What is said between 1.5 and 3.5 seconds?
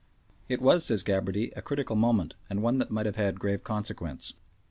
"a critical moment, and one that might have had